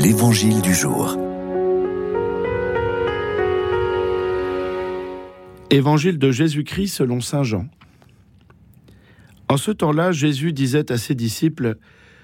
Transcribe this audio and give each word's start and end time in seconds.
L'Évangile 0.00 0.62
du 0.62 0.72
jour. 0.72 1.16
Évangile 5.70 6.18
de 6.20 6.30
Jésus-Christ 6.30 6.94
selon 6.94 7.20
Saint 7.20 7.42
Jean. 7.42 7.66
En 9.48 9.56
ce 9.56 9.72
temps-là, 9.72 10.12
Jésus 10.12 10.52
disait 10.52 10.92
à 10.92 10.98
ses 10.98 11.16
disciples, 11.16 11.78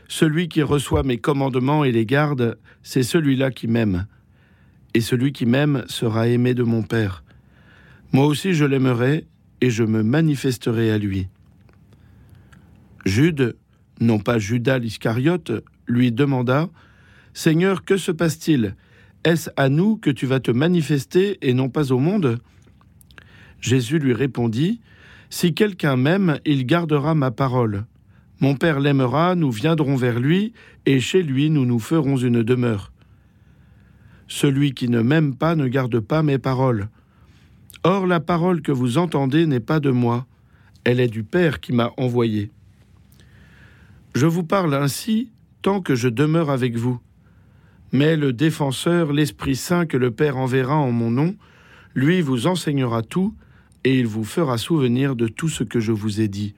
Celui 0.07 0.47
qui 0.47 0.63
reçoit 0.63 1.03
mes 1.03 1.19
commandements 1.19 1.83
et 1.83 1.91
les 1.91 2.07
garde, 2.07 2.61
c'est 2.85 3.03
celui-là 3.03 3.51
qui 3.51 3.67
m'aime. 3.67 4.07
Et 4.95 5.01
celui 5.01 5.33
qui 5.33 5.45
m'aime 5.45 5.85
sera 5.89 6.29
aimé 6.29 6.55
de 6.55 6.63
mon 6.63 6.85
Père. 6.85 7.25
Moi 8.13 8.27
aussi 8.27 8.55
je 8.55 8.65
l'aimerai, 8.65 9.27
et 9.61 9.71
je 9.71 9.83
me 9.83 10.05
manifesterai 10.05 10.93
à 10.93 10.99
lui. 10.99 11.27
Jude, 13.05 13.57
non 14.01 14.21
pas 14.21 14.39
Judas 14.39 14.79
l'Iscariote, 14.79 15.51
lui 15.89 16.13
demanda, 16.13 16.69
Seigneur, 17.37 17.85
que 17.85 17.97
se 17.97 18.13
passe-t-il? 18.13 18.77
Est-ce 19.25 19.51
à 19.57 19.69
nous 19.69 19.97
que 19.97 20.11
tu 20.11 20.25
vas 20.25 20.39
te 20.39 20.53
manifester 20.53 21.39
et 21.43 21.53
non 21.53 21.69
pas 21.69 21.91
au 21.91 21.99
monde? 21.99 22.39
Jésus 23.61 23.99
lui 23.99 24.13
répondit, 24.13 24.81
Si 25.31 25.53
quelqu'un 25.53 25.97
m'aime, 25.97 26.39
il 26.45 26.65
gardera 26.65 27.17
ma 27.17 27.33
parole. 27.33 27.87
Mon 28.41 28.55
Père 28.55 28.79
l'aimera, 28.79 29.35
nous 29.35 29.51
viendrons 29.51 29.97
vers 29.97 30.21
lui, 30.21 30.53
et 30.87 31.01
chez 31.01 31.25
lui 31.25 31.51
nous 31.51 31.67
nous 31.67 31.81
ferons 31.81 32.17
une 32.17 32.45
demeure. 32.45 32.93
Celui 34.29 34.73
qui 34.73 34.89
ne 34.89 35.01
m'aime 35.01 35.35
pas 35.35 35.57
ne 35.57 35.67
garde 35.67 35.99
pas 35.99 36.23
mes 36.23 36.39
paroles. 36.39 36.89
Or 37.83 38.07
la 38.07 38.21
parole 38.21 38.63
que 38.63 38.73
vous 38.73 38.97
entendez 38.97 39.47
n'est 39.47 39.61
pas 39.61 39.81
de 39.81 39.91
moi, 39.91 40.27
elle 40.85 41.01
est 41.01 41.09
du 41.09 41.25
Père 41.25 41.61
qui 41.61 41.73
m'a 41.73 41.91
envoyé. 41.97 42.53
Je 44.15 44.27
vous 44.27 44.45
parle 44.45 44.75
ainsi 44.75 45.33
tant 45.63 45.81
que 45.81 45.97
je 45.97 46.09
demeure 46.09 46.51
avec 46.51 46.77
vous. 46.77 47.01
Mais 47.95 48.17
le 48.17 48.33
défenseur, 48.33 49.13
l'Esprit 49.13 49.55
Saint 49.55 49.87
que 49.87 49.97
le 49.97 50.11
Père 50.11 50.37
enverra 50.37 50.75
en 50.75 50.91
mon 50.91 51.13
nom, 51.13 51.37
lui 51.95 52.23
vous 52.23 52.49
enseignera 52.49 53.03
tout, 53.03 53.37
et 53.85 54.01
il 54.01 54.09
vous 54.09 54.25
fera 54.25 54.59
souvenir 54.59 55.15
de 55.15 55.29
tout 55.29 55.49
ce 55.49 55.63
que 55.63 55.79
je 55.79 55.93
vous 55.93 56.21
ai 56.21 56.27
dit. 56.27 56.55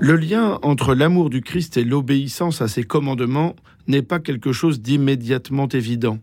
Le 0.00 0.16
lien 0.16 0.58
entre 0.62 0.94
l'amour 0.94 1.28
du 1.28 1.42
Christ 1.42 1.76
et 1.76 1.84
l'obéissance 1.84 2.62
à 2.62 2.68
ses 2.68 2.84
commandements 2.84 3.54
n'est 3.88 4.00
pas 4.00 4.20
quelque 4.20 4.52
chose 4.52 4.80
d'immédiatement 4.80 5.68
évident. 5.68 6.20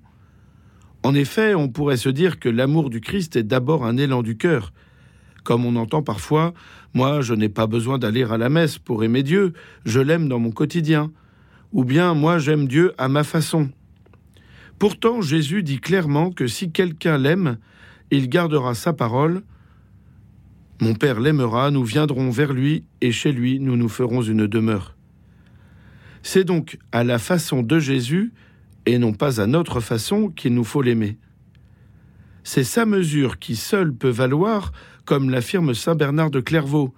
En 1.04 1.14
effet, 1.14 1.54
on 1.54 1.70
pourrait 1.70 1.98
se 1.98 2.10
dire 2.10 2.40
que 2.40 2.50
l'amour 2.50 2.90
du 2.90 3.00
Christ 3.00 3.36
est 3.36 3.44
d'abord 3.44 3.86
un 3.86 3.98
élan 3.98 4.24
du 4.24 4.38
cœur, 4.38 4.74
comme 5.44 5.66
on 5.66 5.76
entend 5.76 6.04
parfois, 6.04 6.54
moi 6.94 7.22
je 7.22 7.34
n'ai 7.34 7.50
pas 7.50 7.68
besoin 7.68 7.98
d'aller 7.98 8.24
à 8.24 8.38
la 8.38 8.50
messe 8.50 8.78
pour 8.78 9.04
aimer 9.04 9.24
Dieu, 9.24 9.54
je 9.86 10.00
l'aime 10.00 10.28
dans 10.28 10.40
mon 10.40 10.52
quotidien. 10.52 11.12
Ou 11.72 11.84
bien 11.84 12.14
moi 12.14 12.38
j'aime 12.38 12.68
Dieu 12.68 12.94
à 12.98 13.08
ma 13.08 13.24
façon. 13.24 13.70
Pourtant 14.78 15.22
Jésus 15.22 15.64
dit 15.64 15.80
clairement 15.80 16.32
que 16.32 16.48
si 16.48 16.72
quelqu'un 16.72 17.18
l'aime, 17.18 17.58
il 18.12 18.30
gardera 18.30 18.74
sa 18.74 18.94
parole. 18.94 19.44
Mon 20.82 20.96
Père 20.96 21.20
l'aimera, 21.20 21.72
nous 21.72 21.84
viendrons 21.84 22.30
vers 22.32 22.52
lui, 22.52 22.84
et 23.00 23.12
chez 23.12 23.32
lui 23.32 23.60
nous 23.60 23.78
nous 23.78 23.90
ferons 23.90 24.22
une 24.22 24.48
demeure. 24.48 24.96
C'est 26.24 26.44
donc 26.44 26.78
à 26.92 27.04
la 27.04 27.20
façon 27.20 27.62
de 27.62 27.80
Jésus, 27.80 28.34
et 28.86 28.98
non 28.98 29.14
pas 29.14 29.40
à 29.40 29.48
notre 29.48 29.80
façon, 29.80 30.30
qu'il 30.30 30.54
nous 30.54 30.64
faut 30.64 30.82
l'aimer. 30.82 31.18
C'est 32.44 32.64
sa 32.64 32.86
mesure 32.86 33.38
qui 33.38 33.56
seule 33.56 33.94
peut 33.94 34.10
valoir, 34.10 34.72
comme 35.12 35.30
l'affirme 35.30 35.74
saint 35.74 35.94
Bernard 35.94 36.32
de 36.32 36.40
Clairvaux. 36.40 36.94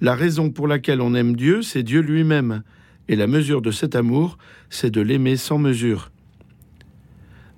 La 0.00 0.14
raison 0.14 0.48
pour 0.48 0.66
laquelle 0.66 1.02
on 1.02 1.14
aime 1.14 1.36
Dieu, 1.36 1.60
c'est 1.60 1.82
Dieu 1.82 2.00
lui-même, 2.00 2.62
et 3.08 3.14
la 3.14 3.26
mesure 3.26 3.60
de 3.60 3.70
cet 3.70 3.94
amour, 3.94 4.38
c'est 4.70 4.88
de 4.88 5.02
l'aimer 5.02 5.36
sans 5.36 5.58
mesure. 5.58 6.10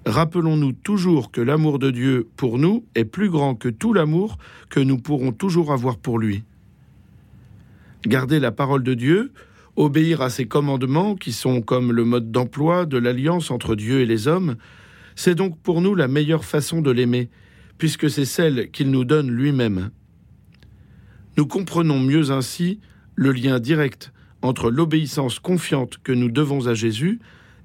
Rappelons-nous 0.04 0.72
toujours 0.72 1.30
que 1.30 1.40
l'amour 1.40 1.78
de 1.78 1.92
Dieu 1.92 2.26
pour 2.34 2.58
nous 2.58 2.84
est 2.96 3.04
plus 3.04 3.30
grand 3.30 3.54
que 3.54 3.68
tout 3.68 3.92
l'amour 3.92 4.36
que 4.68 4.80
nous 4.80 4.98
pourrons 4.98 5.30
toujours 5.30 5.70
avoir 5.72 5.96
pour 5.96 6.18
lui. 6.18 6.42
Garder 8.04 8.40
la 8.40 8.50
parole 8.50 8.82
de 8.82 8.94
Dieu, 8.94 9.30
obéir 9.76 10.22
à 10.22 10.28
ses 10.28 10.46
commandements 10.46 11.14
qui 11.14 11.30
sont 11.30 11.62
comme 11.62 11.92
le 11.92 12.04
mode 12.04 12.32
d'emploi 12.32 12.84
de 12.84 12.98
l'alliance 12.98 13.52
entre 13.52 13.76
Dieu 13.76 14.00
et 14.00 14.06
les 14.06 14.26
hommes, 14.26 14.56
c'est 15.14 15.36
donc 15.36 15.56
pour 15.60 15.80
nous 15.80 15.94
la 15.94 16.08
meilleure 16.08 16.44
façon 16.44 16.82
de 16.82 16.90
l'aimer, 16.90 17.30
puisque 17.78 18.10
c'est 18.10 18.24
celle 18.24 18.70
qu'il 18.70 18.90
nous 18.90 19.04
donne 19.04 19.30
lui-même. 19.30 19.90
Nous 21.36 21.46
comprenons 21.46 21.98
mieux 21.98 22.30
ainsi 22.30 22.80
le 23.16 23.32
lien 23.32 23.58
direct 23.58 24.12
entre 24.42 24.70
l'obéissance 24.70 25.38
confiante 25.38 25.98
que 26.02 26.12
nous 26.12 26.30
devons 26.30 26.66
à 26.66 26.74
Jésus 26.74 27.20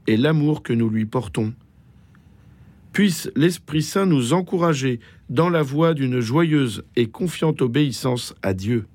et 0.08 0.18
l'amour 0.18 0.64
que 0.64 0.74
nous 0.74 0.90
lui 0.90 1.06
portons. 1.06 1.54
Puisse 2.94 3.30
l'Esprit 3.36 3.84
Saint 3.84 4.06
nous 4.06 4.34
encourager 4.34 5.00
dans 5.30 5.50
la 5.50 5.62
voie 5.62 5.94
d'une 5.94 6.20
joyeuse 6.20 6.84
et 6.96 7.08
confiante 7.08 7.62
obéissance 7.62 8.34
à 8.42 8.54
Dieu. 8.54 8.88